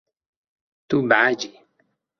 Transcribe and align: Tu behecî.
Tu 0.87 0.97
behecî. 1.09 1.51